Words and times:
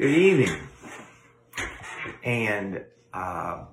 Good 0.00 0.16
evening. 0.16 0.58
And 2.24 2.86
uh, 3.12 3.64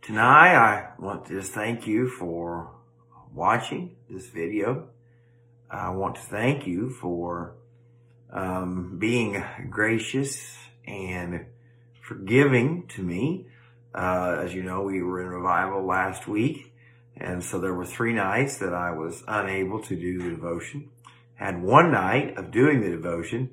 tonight 0.00 0.54
I 0.54 0.92
want 0.98 1.26
to 1.26 1.38
just 1.38 1.52
thank 1.52 1.86
you 1.86 2.08
for 2.08 2.70
watching 3.34 3.96
this 4.08 4.28
video. 4.28 4.88
I 5.70 5.90
want 5.90 6.14
to 6.14 6.22
thank 6.22 6.66
you 6.66 6.88
for 6.88 7.56
um, 8.32 8.96
being 8.98 9.44
gracious 9.68 10.56
and 10.86 11.44
forgiving 12.00 12.86
to 12.94 13.02
me. 13.02 13.48
Uh, 13.94 14.40
as 14.42 14.54
you 14.54 14.62
know, 14.62 14.80
we 14.80 15.02
were 15.02 15.20
in 15.20 15.28
revival 15.28 15.84
last 15.84 16.26
week. 16.26 16.72
And 17.14 17.44
so 17.44 17.60
there 17.60 17.74
were 17.74 17.84
three 17.84 18.14
nights 18.14 18.56
that 18.56 18.72
I 18.72 18.92
was 18.92 19.22
unable 19.28 19.82
to 19.82 19.96
do 19.96 20.16
the 20.16 20.30
devotion. 20.30 20.88
Had 21.34 21.62
one 21.62 21.92
night 21.92 22.38
of 22.38 22.50
doing 22.50 22.80
the 22.80 22.88
devotion 22.88 23.50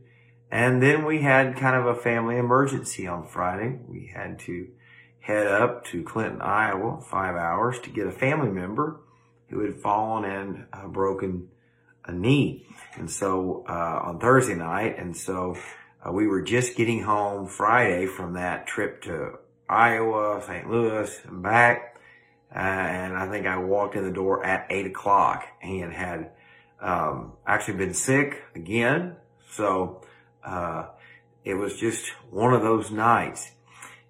and 0.52 0.81
then 0.81 1.05
we 1.05 1.21
had 1.21 1.55
kind 1.55 1.75
of 1.75 1.86
a 1.86 1.95
family 1.95 2.38
emergency 2.38 3.07
on 3.07 3.27
Friday. 3.27 3.79
We 3.87 4.11
had 4.14 4.39
to 4.39 4.68
head 5.19 5.47
up 5.47 5.86
to 5.86 6.04
Clinton, 6.04 6.41
Iowa, 6.41 7.01
five 7.01 7.36
hours 7.36 7.79
to 7.82 7.89
get 7.89 8.07
a 8.07 8.11
family 8.11 8.50
member 8.50 9.00
who 9.50 9.64
had 9.64 9.79
fallen 9.79 10.25
and 10.25 10.65
uh, 10.74 10.88
broken 10.88 11.50
a 12.05 12.11
knee. 12.11 12.65
And 12.96 13.10
so, 13.10 13.64
uh, 13.68 14.01
on 14.04 14.19
Thursday 14.19 14.55
night, 14.55 14.97
and 14.97 15.15
so 15.15 15.55
uh, 16.05 16.11
we 16.11 16.27
were 16.27 16.41
just 16.41 16.75
getting 16.75 17.04
home 17.04 17.47
Friday 17.47 18.07
from 18.07 18.33
that 18.33 18.66
trip 18.66 19.04
to 19.04 19.33
Iowa, 19.69 20.41
St. 20.46 20.69
Louis, 20.69 21.19
and 21.25 21.43
back. 21.43 21.97
Uh, 22.54 22.60
and 22.60 23.16
I 23.16 23.29
think 23.29 23.46
I 23.46 23.57
walked 23.57 23.96
in 23.96 24.04
the 24.04 24.11
door 24.11 24.43
at 24.43 24.66
eight 24.71 24.88
o'clock 24.88 25.46
and 25.61 25.93
had 25.93 26.32
um, 26.82 27.33
actually 27.46 27.77
been 27.77 27.93
sick 27.93 28.41
again. 28.55 29.16
So 29.52 30.02
uh, 30.50 30.86
it 31.46 31.54
was 31.54 31.78
just 31.78 32.09
one 32.31 32.53
of 32.53 32.62
those 32.62 32.92
nights. 32.92 33.52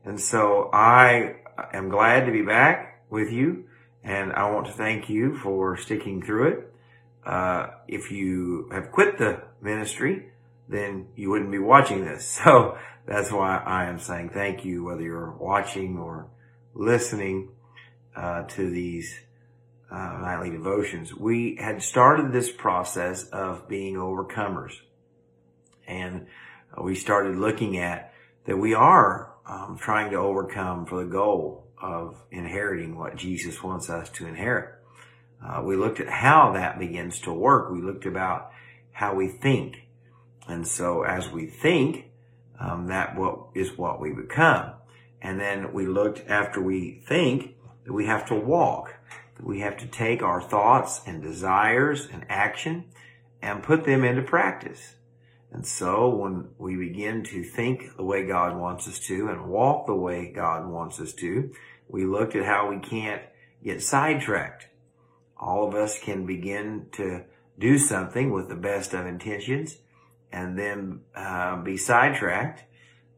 And 0.05 0.19
so 0.19 0.69
I 0.71 1.35
am 1.73 1.89
glad 1.89 2.25
to 2.25 2.31
be 2.31 2.41
back 2.41 3.03
with 3.09 3.31
you 3.31 3.65
and 4.03 4.31
I 4.31 4.49
want 4.49 4.67
to 4.67 4.71
thank 4.71 5.09
you 5.09 5.35
for 5.37 5.75
sticking 5.75 6.21
through 6.21 6.47
it. 6.47 6.73
Uh, 7.25 7.67
if 7.87 8.11
you 8.11 8.69
have 8.71 8.91
quit 8.91 9.17
the 9.17 9.43
ministry, 9.61 10.29
then 10.69 11.07
you 11.15 11.29
wouldn't 11.29 11.51
be 11.51 11.59
watching 11.59 12.05
this. 12.05 12.39
So 12.43 12.77
that's 13.05 13.31
why 13.31 13.57
I 13.57 13.85
am 13.85 13.99
saying 13.99 14.29
thank 14.29 14.63
you, 14.63 14.83
whether 14.83 15.01
you're 15.01 15.31
watching 15.31 15.97
or 15.97 16.27
listening 16.75 17.49
uh, 18.15 18.43
to 18.43 18.69
these 18.69 19.19
uh, 19.91 19.95
nightly 20.21 20.51
devotions. 20.51 21.13
We 21.13 21.57
had 21.59 21.81
started 21.81 22.31
this 22.31 22.51
process 22.51 23.23
of 23.29 23.67
being 23.67 23.95
overcomers. 23.95 24.73
And 25.89 26.27
we 26.81 26.95
started 26.95 27.35
looking 27.35 27.77
at 27.77 28.13
that 28.45 28.57
we 28.57 28.73
are 28.73 29.33
um, 29.45 29.77
trying 29.79 30.11
to 30.11 30.17
overcome 30.17 30.85
for 30.85 31.03
the 31.03 31.09
goal 31.09 31.67
of 31.81 32.21
inheriting 32.31 32.97
what 32.97 33.15
Jesus 33.15 33.63
wants 33.63 33.89
us 33.89 34.09
to 34.09 34.27
inherit. 34.27 34.75
Uh, 35.43 35.61
we 35.63 35.75
looked 35.75 35.99
at 35.99 36.09
how 36.09 36.53
that 36.53 36.77
begins 36.79 37.19
to 37.21 37.33
work. 37.33 37.71
We 37.71 37.81
looked 37.81 38.05
about 38.05 38.51
how 38.91 39.15
we 39.15 39.27
think. 39.27 39.87
And 40.47 40.67
so 40.67 41.03
as 41.03 41.29
we 41.29 41.47
think, 41.47 42.05
um, 42.59 42.87
that 42.87 43.15
what 43.15 43.47
is 43.55 43.77
what 43.77 44.01
we 44.01 44.11
become. 44.11 44.73
And 45.21 45.39
then 45.39 45.73
we 45.73 45.87
looked 45.87 46.27
after 46.29 46.61
we 46.61 47.01
think 47.07 47.55
that 47.85 47.93
we 47.93 48.05
have 48.05 48.25
to 48.27 48.35
walk, 48.35 48.95
that 49.37 49.45
we 49.45 49.61
have 49.61 49.77
to 49.77 49.87
take 49.87 50.21
our 50.21 50.41
thoughts 50.41 51.01
and 51.05 51.21
desires 51.21 52.07
and 52.11 52.25
action 52.29 52.85
and 53.41 53.63
put 53.63 53.85
them 53.85 54.03
into 54.03 54.21
practice. 54.21 54.95
And 55.51 55.65
so 55.65 56.09
when 56.09 56.49
we 56.57 56.75
begin 56.75 57.23
to 57.25 57.43
think 57.43 57.95
the 57.97 58.03
way 58.03 58.25
God 58.27 58.57
wants 58.57 58.87
us 58.87 58.99
to 59.07 59.29
and 59.29 59.49
walk 59.49 59.87
the 59.87 59.95
way 59.95 60.31
God 60.33 60.69
wants 60.69 60.99
us 60.99 61.13
to, 61.13 61.51
we 61.87 62.05
looked 62.05 62.35
at 62.35 62.45
how 62.45 62.69
we 62.69 62.79
can't 62.79 63.23
get 63.63 63.81
sidetracked. 63.81 64.67
All 65.37 65.67
of 65.67 65.73
us 65.73 65.97
can 65.97 66.25
begin 66.25 66.87
to 66.93 67.23
do 67.57 67.77
something 67.77 68.31
with 68.31 68.47
the 68.47 68.55
best 68.55 68.93
of 68.93 69.07
intentions 69.07 69.77
and 70.31 70.57
then 70.57 71.01
uh, 71.15 71.61
be 71.61 71.77
sidetracked 71.77 72.63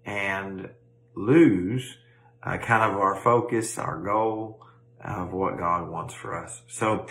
and 0.05 0.69
lose 1.15 1.97
uh, 2.43 2.57
kind 2.57 2.91
of 2.91 2.97
our 2.97 3.21
focus, 3.21 3.77
our 3.77 4.01
goal 4.01 4.65
of 5.03 5.33
what 5.33 5.57
God 5.57 5.89
wants 5.89 6.13
for 6.13 6.35
us. 6.35 6.61
So 6.67 7.05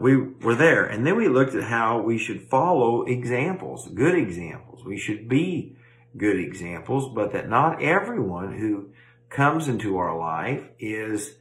we 0.00 0.16
were 0.16 0.54
there. 0.54 0.84
And 0.84 1.06
then 1.06 1.16
we 1.16 1.28
looked 1.28 1.54
at 1.54 1.64
how 1.64 2.00
we 2.00 2.18
should 2.18 2.48
follow 2.48 3.02
examples, 3.02 3.88
good 3.88 4.14
examples. 4.14 4.84
We 4.84 4.98
should 4.98 5.28
be 5.28 5.76
good 6.16 6.38
examples, 6.38 7.12
but 7.14 7.32
that 7.32 7.48
not 7.48 7.82
everyone 7.82 8.58
who 8.58 8.90
comes 9.28 9.68
into 9.68 9.96
our 9.96 10.16
life 10.16 10.68
is 10.78 11.36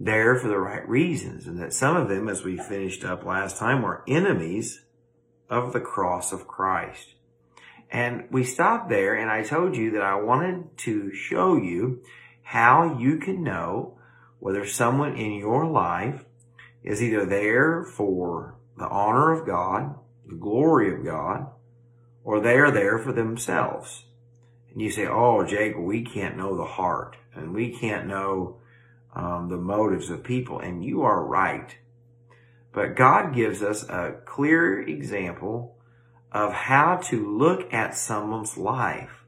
there 0.00 0.36
for 0.36 0.48
the 0.48 0.58
right 0.58 0.88
reasons. 0.88 1.46
And 1.46 1.58
that 1.60 1.72
some 1.72 1.96
of 1.96 2.08
them, 2.08 2.28
as 2.28 2.44
we 2.44 2.56
finished 2.56 3.04
up 3.04 3.24
last 3.24 3.58
time, 3.58 3.82
were 3.82 4.02
enemies 4.08 4.84
of 5.48 5.72
the 5.72 5.80
cross 5.80 6.32
of 6.32 6.48
Christ. 6.48 7.14
And 7.90 8.24
we 8.30 8.42
stopped 8.42 8.88
there 8.88 9.14
and 9.14 9.30
I 9.30 9.42
told 9.42 9.76
you 9.76 9.90
that 9.92 10.02
I 10.02 10.14
wanted 10.14 10.76
to 10.78 11.12
show 11.14 11.56
you 11.56 12.02
how 12.42 12.98
you 12.98 13.18
can 13.18 13.42
know 13.44 13.98
whether 14.42 14.66
someone 14.66 15.16
in 15.16 15.34
your 15.34 15.64
life 15.64 16.24
is 16.82 17.00
either 17.00 17.24
there 17.24 17.84
for 17.84 18.56
the 18.76 18.88
honor 18.88 19.30
of 19.30 19.46
God, 19.46 19.94
the 20.26 20.34
glory 20.34 20.92
of 20.92 21.04
God, 21.04 21.46
or 22.24 22.40
they 22.40 22.56
are 22.56 22.72
there 22.72 22.98
for 22.98 23.12
themselves. 23.12 24.06
And 24.72 24.82
you 24.82 24.90
say, 24.90 25.06
oh, 25.06 25.46
Jake, 25.46 25.74
we 25.78 26.02
can't 26.02 26.36
know 26.36 26.56
the 26.56 26.64
heart 26.64 27.14
and 27.36 27.54
we 27.54 27.70
can't 27.70 28.08
know 28.08 28.56
um, 29.14 29.48
the 29.48 29.56
motives 29.56 30.10
of 30.10 30.24
people. 30.24 30.58
And 30.58 30.84
you 30.84 31.02
are 31.02 31.24
right. 31.24 31.76
But 32.72 32.96
God 32.96 33.36
gives 33.36 33.62
us 33.62 33.84
a 33.84 34.16
clear 34.24 34.82
example 34.82 35.76
of 36.32 36.52
how 36.52 36.96
to 36.96 37.38
look 37.38 37.72
at 37.72 37.96
someone's 37.96 38.58
life 38.58 39.22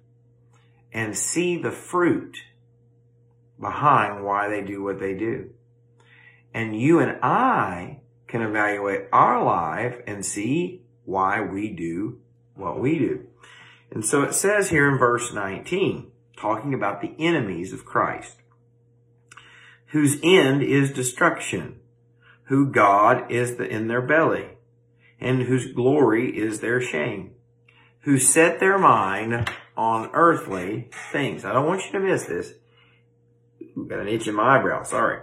and 0.93 1.17
see 1.17 1.57
the 1.57 1.71
fruit 1.71 2.39
behind 3.61 4.25
why 4.25 4.49
they 4.49 4.63
do 4.63 4.83
what 4.83 4.99
they 4.99 5.15
do. 5.15 5.51
And 6.53 6.81
you 6.81 7.01
and 7.01 7.19
I 7.23 8.01
can 8.29 8.43
evaluate 8.43 9.09
our 9.13 9.45
life 9.45 10.01
and 10.07 10.25
see 10.25 10.83
why 11.05 11.41
we 11.41 11.71
do 11.71 12.21
what 12.55 12.81
we 12.81 12.99
do. 12.99 13.27
And 13.91 14.05
so 14.05 14.23
it 14.23 14.35
says 14.35 14.71
here 14.71 14.89
in 14.89 14.99
verse 14.99 15.33
19, 15.33 16.11
talking 16.37 16.75
about 16.75 17.01
the 17.01 17.15
enemies 17.19 17.73
of 17.73 17.85
Christ, 17.85 18.37
whose 19.89 20.19
end 20.23 20.63
is 20.63 20.93
destruction, 20.93 21.79
who 22.45 22.67
God 22.67 23.31
is 23.31 23.57
the, 23.57 23.65
in 23.65 23.89
their 23.89 24.03
belly, 24.03 24.49
and 25.21 25.43
whose 25.43 25.73
glory 25.73 26.37
is 26.37 26.61
their 26.61 26.81
shame, 26.81 27.33
who 28.01 28.19
set 28.19 28.61
their 28.61 28.79
mind 28.79 29.49
on 29.77 30.11
earthly 30.13 30.91
things. 31.13 31.45
I 31.45 31.53
don't 31.53 31.67
want 31.67 31.87
you 31.87 31.93
to 31.93 32.01
miss 32.01 32.25
this. 32.25 32.55
Got 33.77 34.01
an 34.01 34.09
itch 34.09 34.29
in 34.29 34.35
my 34.35 34.57
eyebrow, 34.59 34.83
sorry 34.83 35.21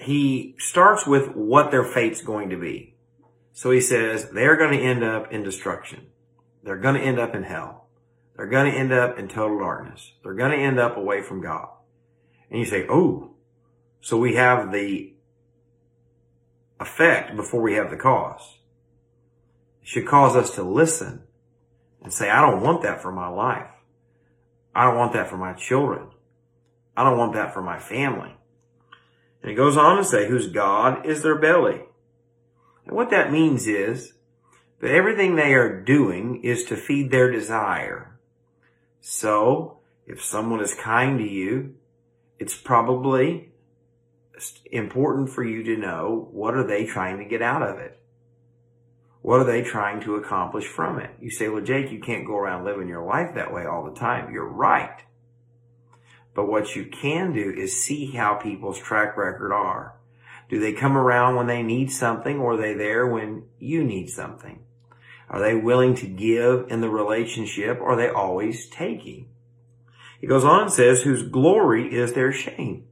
he 0.00 0.54
starts 0.58 1.06
with 1.06 1.34
what 1.34 1.70
their 1.70 1.84
fate's 1.84 2.22
going 2.22 2.50
to 2.50 2.56
be. 2.56 2.94
So 3.52 3.70
he 3.70 3.80
says 3.80 4.30
they're 4.30 4.56
going 4.56 4.72
to 4.72 4.84
end 4.84 5.04
up 5.04 5.32
in 5.32 5.42
destruction. 5.42 6.06
They're 6.62 6.78
going 6.78 6.94
to 6.94 7.00
end 7.00 7.18
up 7.18 7.34
in 7.34 7.42
hell. 7.42 7.88
They're 8.36 8.46
going 8.46 8.72
to 8.72 8.78
end 8.78 8.92
up 8.92 9.18
in 9.18 9.28
total 9.28 9.58
darkness. 9.58 10.12
They're 10.22 10.34
going 10.34 10.52
to 10.52 10.64
end 10.64 10.78
up 10.78 10.96
away 10.96 11.22
from 11.22 11.42
God. 11.42 11.68
And 12.50 12.58
you 12.58 12.64
say, 12.64 12.86
oh, 12.88 13.32
so 14.00 14.16
we 14.16 14.34
have 14.36 14.72
the 14.72 15.12
effect 16.78 17.36
before 17.36 17.60
we 17.60 17.74
have 17.74 17.90
the 17.90 17.96
cause. 17.96 18.58
It 19.82 19.88
should 19.88 20.06
cause 20.06 20.36
us 20.36 20.54
to 20.54 20.62
listen 20.62 21.24
and 22.02 22.12
say, 22.12 22.30
I 22.30 22.40
don't 22.40 22.62
want 22.62 22.82
that 22.82 23.02
for 23.02 23.12
my 23.12 23.28
life. 23.28 23.70
I 24.74 24.84
don't 24.84 24.96
want 24.96 25.12
that 25.12 25.28
for 25.28 25.36
my 25.36 25.52
children. 25.52 26.08
I 27.00 27.04
don't 27.04 27.16
want 27.16 27.32
that 27.32 27.54
for 27.54 27.62
my 27.62 27.78
family. 27.78 28.36
And 29.42 29.50
it 29.50 29.54
goes 29.54 29.78
on 29.78 29.96
to 29.96 30.04
say, 30.04 30.28
whose 30.28 30.48
God 30.48 31.06
is 31.06 31.22
their 31.22 31.38
belly. 31.38 31.80
And 32.84 32.94
what 32.94 33.08
that 33.08 33.32
means 33.32 33.66
is 33.66 34.12
that 34.80 34.90
everything 34.90 35.34
they 35.34 35.54
are 35.54 35.80
doing 35.80 36.44
is 36.44 36.64
to 36.64 36.76
feed 36.76 37.10
their 37.10 37.30
desire. 37.32 38.18
So, 39.00 39.78
if 40.06 40.22
someone 40.22 40.60
is 40.60 40.74
kind 40.74 41.18
to 41.20 41.24
you, 41.24 41.76
it's 42.38 42.54
probably 42.54 43.48
important 44.70 45.30
for 45.30 45.42
you 45.42 45.62
to 45.62 45.76
know 45.78 46.28
what 46.32 46.54
are 46.54 46.66
they 46.66 46.84
trying 46.84 47.16
to 47.16 47.24
get 47.24 47.40
out 47.40 47.62
of 47.62 47.78
it? 47.78 47.98
What 49.22 49.40
are 49.40 49.44
they 49.44 49.62
trying 49.62 50.02
to 50.02 50.16
accomplish 50.16 50.66
from 50.66 50.98
it? 50.98 51.12
You 51.18 51.30
say, 51.30 51.48
well, 51.48 51.64
Jake, 51.64 51.90
you 51.90 52.00
can't 52.00 52.26
go 52.26 52.36
around 52.36 52.66
living 52.66 52.88
your 52.88 53.06
life 53.06 53.34
that 53.36 53.54
way 53.54 53.64
all 53.64 53.84
the 53.86 53.98
time. 53.98 54.34
You're 54.34 54.46
right. 54.46 55.02
But 56.34 56.48
what 56.48 56.76
you 56.76 56.86
can 56.86 57.32
do 57.32 57.50
is 57.50 57.82
see 57.82 58.12
how 58.12 58.34
people's 58.34 58.78
track 58.78 59.16
record 59.16 59.52
are. 59.52 59.96
Do 60.48 60.58
they 60.58 60.72
come 60.72 60.96
around 60.96 61.36
when 61.36 61.46
they 61.46 61.62
need 61.62 61.92
something 61.92 62.38
or 62.38 62.54
are 62.54 62.56
they 62.56 62.74
there 62.74 63.06
when 63.06 63.44
you 63.58 63.84
need 63.84 64.10
something? 64.10 64.64
Are 65.28 65.40
they 65.40 65.54
willing 65.54 65.94
to 65.96 66.06
give 66.06 66.66
in 66.68 66.80
the 66.80 66.90
relationship 66.90 67.78
or 67.80 67.92
are 67.92 67.96
they 67.96 68.08
always 68.08 68.68
taking? 68.68 69.28
He 70.20 70.26
goes 70.26 70.44
on 70.44 70.62
and 70.62 70.72
says, 70.72 71.02
whose 71.02 71.22
glory 71.22 71.94
is 71.94 72.12
their 72.12 72.32
shame. 72.32 72.86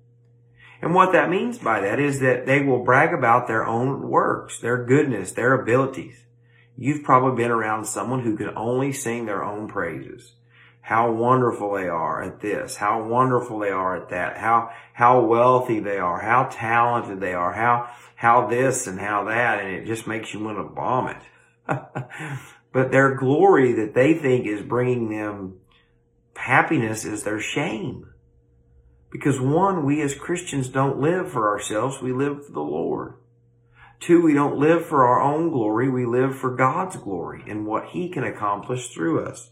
And 0.81 0.95
what 0.95 1.13
that 1.13 1.29
means 1.29 1.59
by 1.59 1.81
that 1.81 1.99
is 1.99 2.21
that 2.21 2.47
they 2.47 2.63
will 2.63 2.85
brag 2.85 3.13
about 3.13 3.49
their 3.49 3.67
own 3.67 4.09
works, 4.09 4.61
their 4.61 4.85
goodness, 4.85 5.33
their 5.33 5.53
abilities. 5.53 6.25
You've 6.77 7.03
probably 7.03 7.43
been 7.43 7.51
around 7.51 7.87
someone 7.87 8.23
who 8.23 8.37
can 8.37 8.57
only 8.57 8.93
sing 8.93 9.27
their 9.27 9.43
own 9.43 9.67
praises. 9.67 10.35
How 10.89 11.13
wonderful 11.13 11.75
they 11.75 11.87
are 11.87 12.23
at 12.23 12.41
this, 12.41 12.77
how 12.77 13.07
wonderful 13.07 13.59
they 13.59 13.69
are 13.69 13.95
at 13.95 14.09
that, 14.09 14.39
how, 14.39 14.71
how 14.95 15.21
wealthy 15.21 15.81
they 15.81 15.99
are, 15.99 16.19
how 16.19 16.49
talented 16.51 17.21
they 17.21 17.35
are, 17.35 17.53
how, 17.53 17.91
how 18.17 18.47
this 18.47 18.87
and 18.87 18.99
how 18.99 19.25
that, 19.25 19.63
and 19.63 19.69
it 19.69 19.85
just 19.85 20.07
makes 20.07 20.33
you 20.33 20.43
want 20.43 20.57
to 20.57 20.75
vomit. 20.75 21.19
but 22.73 22.91
their 22.91 23.15
glory 23.15 23.75
that 23.75 23.93
they 23.93 24.15
think 24.15 24.47
is 24.47 24.63
bringing 24.63 25.11
them 25.11 25.59
happiness 26.35 27.05
is 27.05 27.23
their 27.23 27.39
shame. 27.39 28.11
Because 29.11 29.39
one, 29.39 29.85
we 29.85 30.01
as 30.01 30.15
Christians 30.15 30.71
don't 30.71 30.99
live 30.99 31.31
for 31.31 31.51
ourselves, 31.51 32.01
we 32.01 32.15
live 32.15 32.47
for 32.47 32.53
the 32.53 32.61
Lord. 32.61 33.13
Two, 34.01 34.23
we 34.23 34.33
don't 34.33 34.59
live 34.59 34.87
for 34.87 35.05
our 35.07 35.21
own 35.21 35.51
glory, 35.51 35.91
we 35.91 36.07
live 36.07 36.35
for 36.35 36.57
God's 36.57 36.97
glory 36.97 37.45
and 37.47 37.67
what 37.67 37.89
He 37.91 38.09
can 38.09 38.25
accomplish 38.25 38.89
through 38.89 39.27
us. 39.27 39.51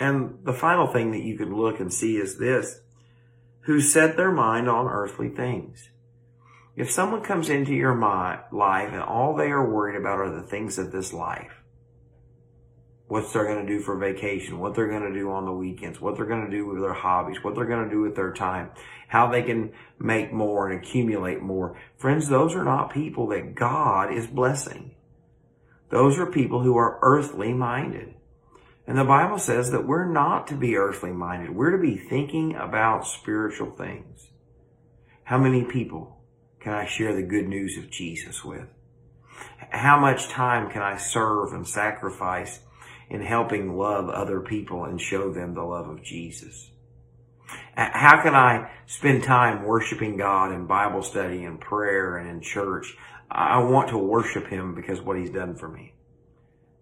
And 0.00 0.38
the 0.44 0.52
final 0.52 0.86
thing 0.86 1.10
that 1.12 1.22
you 1.22 1.36
can 1.36 1.56
look 1.56 1.80
and 1.80 1.92
see 1.92 2.16
is 2.16 2.38
this, 2.38 2.80
who 3.60 3.80
set 3.80 4.16
their 4.16 4.32
mind 4.32 4.68
on 4.68 4.86
earthly 4.86 5.28
things. 5.28 5.90
If 6.76 6.90
someone 6.90 7.22
comes 7.22 7.48
into 7.48 7.74
your 7.74 7.98
life 7.98 8.92
and 8.92 9.02
all 9.02 9.34
they 9.34 9.50
are 9.50 9.68
worried 9.68 9.96
about 9.96 10.20
are 10.20 10.30
the 10.30 10.46
things 10.46 10.78
of 10.78 10.92
this 10.92 11.12
life, 11.12 11.62
what 13.08 13.32
they're 13.32 13.46
going 13.46 13.66
to 13.66 13.72
do 13.72 13.80
for 13.80 13.96
vacation, 13.96 14.60
what 14.60 14.74
they're 14.74 14.86
going 14.86 15.12
to 15.12 15.18
do 15.18 15.32
on 15.32 15.44
the 15.44 15.52
weekends, 15.52 16.00
what 16.00 16.16
they're 16.16 16.26
going 16.26 16.44
to 16.44 16.56
do 16.56 16.66
with 16.66 16.80
their 16.80 16.92
hobbies, 16.92 17.42
what 17.42 17.56
they're 17.56 17.64
going 17.64 17.84
to 17.84 17.90
do 17.90 18.02
with 18.02 18.14
their 18.14 18.32
time, 18.32 18.70
how 19.08 19.26
they 19.26 19.42
can 19.42 19.72
make 19.98 20.32
more 20.32 20.70
and 20.70 20.78
accumulate 20.78 21.40
more. 21.40 21.76
Friends, 21.96 22.28
those 22.28 22.54
are 22.54 22.64
not 22.64 22.92
people 22.92 23.26
that 23.28 23.54
God 23.54 24.12
is 24.12 24.26
blessing. 24.26 24.94
Those 25.88 26.18
are 26.18 26.26
people 26.26 26.62
who 26.62 26.76
are 26.76 26.98
earthly 27.02 27.52
minded. 27.54 28.14
And 28.88 28.96
the 28.96 29.04
Bible 29.04 29.38
says 29.38 29.70
that 29.72 29.86
we're 29.86 30.10
not 30.10 30.46
to 30.46 30.54
be 30.54 30.78
earthly 30.78 31.12
minded. 31.12 31.54
We're 31.54 31.72
to 31.72 31.78
be 31.78 31.98
thinking 31.98 32.54
about 32.54 33.06
spiritual 33.06 33.70
things. 33.70 34.30
How 35.24 35.36
many 35.36 35.62
people 35.62 36.22
can 36.58 36.72
I 36.72 36.86
share 36.86 37.14
the 37.14 37.22
good 37.22 37.46
news 37.46 37.76
of 37.76 37.90
Jesus 37.90 38.42
with? 38.42 38.66
How 39.68 40.00
much 40.00 40.28
time 40.28 40.70
can 40.70 40.80
I 40.80 40.96
serve 40.96 41.52
and 41.52 41.68
sacrifice 41.68 42.60
in 43.10 43.20
helping 43.20 43.76
love 43.76 44.08
other 44.08 44.40
people 44.40 44.84
and 44.84 44.98
show 44.98 45.34
them 45.34 45.52
the 45.52 45.64
love 45.64 45.90
of 45.90 46.02
Jesus? 46.02 46.70
How 47.76 48.22
can 48.22 48.34
I 48.34 48.70
spend 48.86 49.22
time 49.22 49.64
worshiping 49.64 50.16
God 50.16 50.50
in 50.50 50.66
Bible 50.66 51.02
study 51.02 51.44
and 51.44 51.60
prayer 51.60 52.16
and 52.16 52.30
in 52.30 52.40
church? 52.40 52.96
I 53.30 53.58
want 53.58 53.90
to 53.90 53.98
worship 53.98 54.46
Him 54.46 54.74
because 54.74 55.02
what 55.02 55.18
He's 55.18 55.28
done 55.28 55.56
for 55.56 55.68
me. 55.68 55.92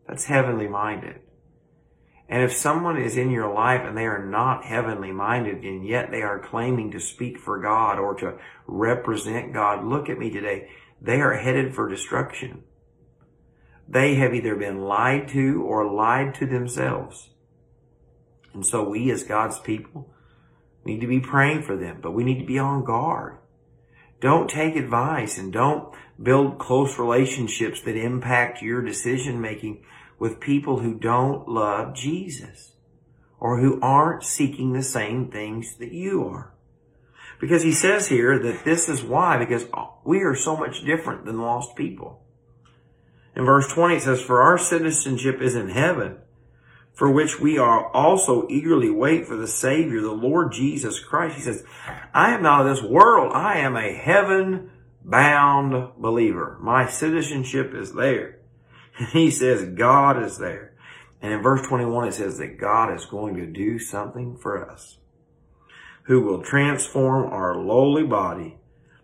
That's 0.06 0.25
heavenly 0.25 0.69
minded. 0.69 1.20
And 2.28 2.43
if 2.43 2.52
someone 2.52 3.00
is 3.00 3.17
in 3.17 3.31
your 3.31 3.52
life 3.52 3.82
and 3.84 3.96
they 3.96 4.06
are 4.06 4.25
not 4.25 4.64
heavenly 4.64 5.12
minded 5.12 5.62
and 5.62 5.87
yet 5.87 6.11
they 6.11 6.23
are 6.23 6.40
claiming 6.40 6.90
to 6.90 7.00
speak 7.00 7.38
for 7.38 7.61
God 7.61 7.99
or 7.99 8.14
to 8.17 8.38
represent 8.67 9.52
God, 9.52 9.84
look 9.84 10.08
at 10.08 10.19
me 10.19 10.31
today. 10.31 10.69
They 11.00 11.20
are 11.20 11.34
headed 11.34 11.75
for 11.75 11.88
destruction. 11.88 12.64
They 13.88 14.17
have 14.17 14.34
either 14.34 14.56
been 14.56 14.82
lied 14.82 15.28
to 15.28 15.62
or 15.62 15.90
lied 15.93 16.34
to 16.37 16.46
themselves. 16.46 17.31
And 18.52 18.67
so 18.67 18.88
we 18.88 19.11
as 19.12 19.23
God's 19.23 19.61
people 19.61 20.12
need 20.84 21.00
to 21.00 21.06
be 21.06 21.20
praying 21.20 21.62
for 21.62 21.76
them, 21.76 22.00
but 22.00 22.12
we 22.12 22.25
need 22.25 22.40
to 22.40 22.46
be 22.46 22.58
on 22.58 22.84
guard. 22.84 23.38
Don't 24.20 24.49
take 24.49 24.75
advice 24.75 25.38
and 25.38 25.52
don't 25.52 25.94
build 26.20 26.58
close 26.58 26.99
relationships 26.99 27.82
that 27.82 27.96
impact 27.96 28.62
your 28.62 28.82
decision 28.82 29.40
making 29.40 29.84
with 30.18 30.40
people 30.40 30.80
who 30.80 30.94
don't 30.94 31.48
love 31.48 31.94
Jesus 31.94 32.72
or 33.38 33.60
who 33.60 33.80
aren't 33.80 34.24
seeking 34.24 34.72
the 34.72 34.82
same 34.82 35.30
things 35.30 35.76
that 35.76 35.92
you 35.92 36.24
are. 36.24 36.52
Because 37.38 37.62
he 37.62 37.72
says 37.72 38.08
here 38.08 38.38
that 38.38 38.64
this 38.64 38.88
is 38.88 39.02
why, 39.02 39.36
because 39.36 39.66
we 40.04 40.22
are 40.22 40.34
so 40.34 40.56
much 40.56 40.84
different 40.84 41.26
than 41.26 41.40
lost 41.40 41.76
people. 41.76 42.22
In 43.34 43.44
verse 43.44 43.68
20 43.68 43.96
it 43.96 44.02
says, 44.02 44.22
For 44.22 44.40
our 44.40 44.56
citizenship 44.56 45.42
is 45.42 45.54
in 45.54 45.68
heaven, 45.68 46.16
for 46.94 47.10
which 47.10 47.38
we 47.38 47.58
are 47.58 47.88
also 47.92 48.46
eagerly 48.48 48.90
wait 48.90 49.26
for 49.26 49.36
the 49.36 49.46
Savior, 49.46 50.00
the 50.00 50.12
Lord 50.12 50.52
Jesus 50.52 50.98
Christ. 50.98 51.36
He 51.36 51.42
says, 51.42 51.62
I 52.14 52.32
am 52.32 52.42
not 52.42 52.66
of 52.66 52.74
this 52.74 52.82
world. 52.82 53.32
I 53.34 53.58
am 53.58 53.76
a 53.76 53.92
heaven 53.92 54.70
bound 55.04 55.92
believer. 55.98 56.58
My 56.62 56.88
citizenship 56.88 57.74
is 57.74 57.92
there. 57.92 58.36
He 59.12 59.31
says 59.31 59.75
God 59.75 60.22
is 60.22 60.38
there. 60.38 60.72
And 61.20 61.32
in 61.32 61.43
verse 61.43 61.66
21, 61.66 62.08
it 62.08 62.14
says 62.14 62.38
that 62.38 62.58
God 62.58 62.94
is 62.94 63.06
going 63.06 63.34
to 63.37 63.46
do 63.46 63.78
something 63.78 64.37
for 64.37 64.70
us, 64.70 64.98
who 66.04 66.20
will 66.20 66.43
transform 66.43 67.32
our 67.32 67.56
lowly 67.56 68.04
body, 68.04 68.58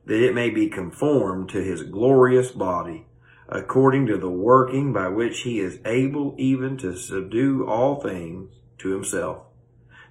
that 0.05 0.23
it 0.23 0.35
may 0.35 0.51
be 0.51 0.69
conformed 0.69 1.49
to 1.51 1.63
his 1.63 1.83
glorious 1.83 2.51
body, 2.51 3.07
according 3.49 4.07
to 4.07 4.19
the 4.19 4.31
working 4.31 4.93
by 4.93 5.09
which 5.09 5.41
he 5.41 5.59
is 5.59 5.79
able 5.85 6.35
even 6.39 6.77
to 6.79 6.97
subdue 6.97 7.67
all 7.67 8.01
things 8.01 8.51
to 8.79 8.91
himself. 8.91 9.43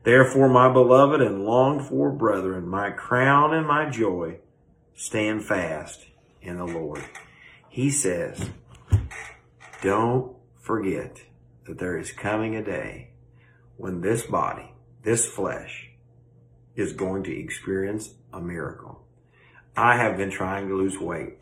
Therefore, 0.04 0.50
my 0.50 0.72
beloved 0.72 1.22
and 1.22 1.46
longed 1.46 1.88
for 1.88 2.12
brethren, 2.12 2.68
my 2.68 2.90
crown 2.90 3.54
and 3.54 3.68
my 3.68 3.90
joy, 3.90 4.40
stand 4.96 5.46
fast 5.46 6.06
in 6.42 6.58
the 6.58 6.66
Lord. 6.66 7.04
He 7.70 7.92
says, 7.92 8.50
don't 9.82 10.36
forget 10.60 11.22
that 11.66 11.80
there 11.80 11.98
is 11.98 12.12
coming 12.12 12.56
a 12.56 12.64
day 12.64 13.10
when 13.78 14.02
this 14.02 14.24
body, 14.24 14.72
this 15.04 15.26
flesh, 15.26 15.90
is 16.76 16.94
going 16.94 17.24
to 17.24 17.38
experience 17.38 18.14
a 18.32 18.40
miracle. 18.40 19.02
I 19.76 19.98
have 19.98 20.18
been 20.18 20.30
trying 20.30 20.68
to 20.68 20.76
lose 20.76 21.00
weight. 21.00 21.40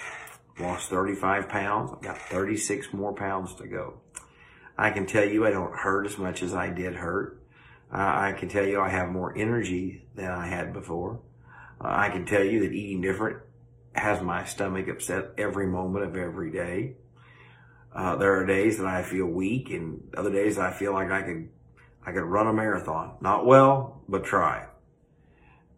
Lost 0.60 0.90
35 0.90 1.50
pounds. 1.50 1.92
I've 1.94 2.02
got 2.02 2.18
36 2.18 2.94
more 2.94 3.14
pounds 3.14 3.54
to 3.56 3.68
go. 3.68 4.02
I 4.78 4.92
can 4.92 5.06
tell 5.06 5.26
you 5.26 5.46
I 5.46 5.52
don't 5.52 5.76
hurt 5.76 6.06
as 6.06 6.18
much 6.18 6.42
as 6.42 6.54
I 6.54 6.70
did 6.70 6.96
hurt. 6.96 7.42
Uh, 7.92 7.98
I 7.98 8.36
can 8.38 8.50
tell 8.50 8.66
you 8.66 8.80
I 8.80 8.90
have 8.90 9.10
more 9.10 9.38
energy 9.38 10.06
than 10.16 10.32
I 10.32 10.48
had 10.48 10.74
before. 10.74 11.20
Uh, 11.82 11.88
I 11.90 12.10
can 12.10 12.26
tell 12.26 12.44
you 12.44 12.62
that 12.62 12.72
eating 12.72 13.02
different 13.02 13.40
has 13.94 14.22
my 14.22 14.46
stomach 14.46 14.88
upset 14.88 15.32
every 15.38 15.68
moment 15.68 16.06
of 16.06 16.16
every 16.16 16.52
day. 16.52 16.96
Uh, 17.94 18.16
there 18.16 18.40
are 18.40 18.46
days 18.46 18.78
that 18.78 18.86
I 18.86 19.02
feel 19.04 19.26
weak 19.26 19.72
and 19.72 20.02
other 20.16 20.32
days 20.32 20.58
I 20.58 20.72
feel 20.72 20.94
like 20.94 21.10
I 21.10 21.24
could, 21.24 21.50
I 22.06 22.12
could 22.12 22.24
run 22.24 22.48
a 22.48 22.54
marathon. 22.54 23.16
Not 23.22 23.46
well, 23.46 24.02
but 24.08 24.24
try. 24.24 24.68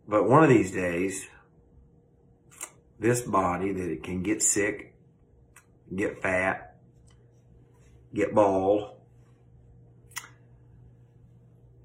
But 0.08 0.28
one 0.28 0.44
of 0.44 0.50
these 0.50 0.72
days, 0.72 1.28
this 3.00 3.22
body 3.22 3.72
that 3.72 3.92
it 3.92 4.04
can 4.04 4.24
get 4.24 4.44
sick, 4.44 4.94
get 5.96 6.22
fat, 6.22 6.76
get 8.14 8.36
bald, 8.36 8.92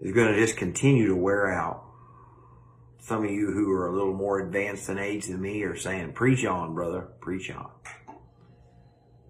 is 0.00 0.12
going 0.12 0.32
to 0.32 0.38
just 0.38 0.56
continue 0.56 1.06
to 1.08 1.16
wear 1.16 1.52
out. 1.52 1.84
Some 2.98 3.24
of 3.24 3.30
you 3.30 3.52
who 3.52 3.70
are 3.70 3.86
a 3.86 3.92
little 3.92 4.12
more 4.14 4.40
advanced 4.40 4.88
in 4.88 4.98
age 4.98 5.26
than 5.26 5.40
me 5.40 5.62
are 5.62 5.76
saying, 5.76 6.12
preach 6.12 6.44
on, 6.44 6.74
brother, 6.74 7.08
preach 7.20 7.50
on. 7.50 7.70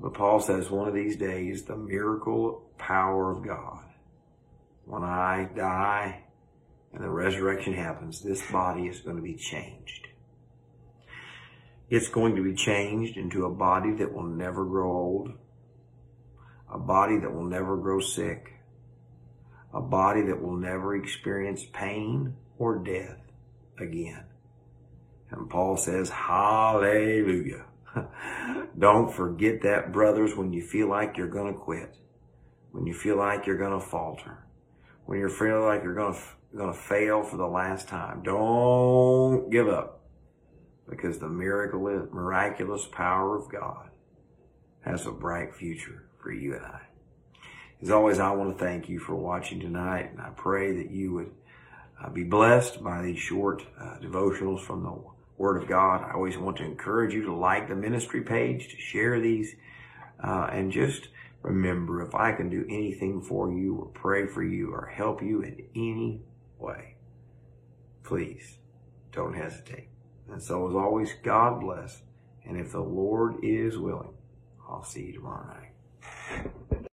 But 0.07 0.15
Paul 0.15 0.39
says 0.39 0.71
one 0.71 0.87
of 0.87 0.95
these 0.95 1.17
days, 1.17 1.65
the 1.65 1.77
miracle 1.77 2.63
power 2.79 3.33
of 3.33 3.45
God, 3.45 3.83
when 4.85 5.03
I 5.03 5.49
die 5.53 6.23
and 6.93 7.03
the 7.03 7.11
resurrection 7.11 7.75
happens, 7.75 8.23
this 8.23 8.41
body 8.53 8.87
is 8.87 9.01
going 9.01 9.17
to 9.17 9.23
be 9.23 9.35
changed. 9.35 10.07
It's 11.91 12.07
going 12.07 12.37
to 12.37 12.45
be 12.45 12.55
changed 12.55 13.17
into 13.17 13.47
a 13.47 13.51
body 13.51 13.95
that 13.95 14.15
will 14.15 14.29
never 14.29 14.65
grow 14.65 14.93
old, 14.93 15.33
a 16.73 16.79
body 16.79 17.19
that 17.19 17.35
will 17.35 17.47
never 17.49 17.77
grow 17.77 17.99
sick, 17.99 18.53
a 19.75 19.81
body 19.81 20.23
that 20.23 20.41
will 20.41 20.57
never 20.57 20.95
experience 20.95 21.67
pain 21.73 22.37
or 22.59 22.79
death 22.79 23.19
again. 23.81 24.23
And 25.33 25.51
Paul 25.51 25.77
says, 25.77 26.11
Hallelujah. 26.11 27.65
Don't 28.79 29.13
forget 29.13 29.63
that, 29.63 29.93
brothers, 29.93 30.37
when 30.37 30.53
you 30.53 30.63
feel 30.63 30.89
like 30.89 31.17
you're 31.17 31.29
going 31.29 31.53
to 31.53 31.59
quit, 31.59 31.97
when 32.73 32.87
you 32.87 32.95
feel 32.95 33.17
like 33.17 33.47
you're 33.47 33.59
going 33.59 33.79
to 33.79 33.87
falter, 33.87 34.45
when 35.07 35.19
you're 35.19 35.29
feeling 35.29 35.65
like 35.65 35.83
you're 35.83 35.95
going 35.95 36.15
to, 36.15 36.21
going 36.57 36.73
to 36.73 36.79
fail 36.79 37.23
for 37.23 37.37
the 37.37 37.47
last 37.47 37.89
time. 37.89 38.23
Don't 38.23 39.51
give 39.51 39.69
up 39.69 40.01
because 40.89 41.19
the 41.19 41.29
miracle, 41.29 41.81
miraculous 41.81 42.87
power 42.87 43.37
of 43.37 43.51
God 43.51 43.91
has 44.85 45.07
a 45.07 45.11
bright 45.11 45.55
future 45.55 46.09
for 46.23 46.33
you 46.33 46.55
and 46.55 46.65
I. 46.65 46.81
As 47.83 47.91
always, 47.91 48.19
I 48.19 48.31
want 48.31 48.57
to 48.57 48.65
thank 48.65 48.89
you 48.89 48.99
for 48.99 49.15
watching 49.15 49.61
tonight, 49.61 50.11
and 50.13 50.21
I 50.21 50.31
pray 50.31 50.77
that 50.77 50.91
you 50.91 51.13
would 51.13 51.33
uh, 52.03 52.09
be 52.09 52.25
blessed 52.25 52.83
by 52.83 53.03
these 53.03 53.19
short 53.19 53.63
uh, 53.79 53.99
devotionals 54.01 54.61
from 54.61 54.83
the 54.83 55.16
Word 55.39 55.63
of 55.63 55.69
God. 55.69 56.03
I 56.03 56.15
always 56.15 56.37
want 56.37 56.57
to 56.59 56.65
encourage 56.65 57.15
you 57.15 57.25
to 57.25 57.35
like 57.35 57.69
the 57.69 57.75
ministry 57.75 58.23
page, 58.23 58.69
to 58.69 58.77
share 58.81 59.21
these, 59.21 59.55
uh, 60.23 60.49
and 60.51 60.73
just 60.73 61.09
remember 61.43 62.03
if 62.03 62.15
I 62.15 62.33
can 62.33 62.49
do 62.49 62.65
anything 62.69 63.23
for 63.23 63.53
you 63.53 63.77
or 63.77 63.87
pray 63.87 64.27
for 64.27 64.43
you 64.43 64.73
or 64.73 64.87
help 64.87 65.23
you 65.23 65.43
in 65.43 65.65
any 65.75 66.23
way, 66.59 66.97
please 68.03 68.59
don't 69.13 69.35
hesitate. 69.35 69.89
And 70.31 70.43
so, 70.43 70.69
as 70.69 70.75
always, 70.75 71.11
God 71.23 71.61
bless. 71.61 72.03
And 72.45 72.59
if 72.59 72.73
the 72.73 72.81
Lord 72.81 73.37
is 73.43 73.79
willing, 73.79 74.15
I'll 74.69 74.85
see 74.85 75.07
you 75.07 75.13
tomorrow 75.15 75.47
night. 75.47 76.73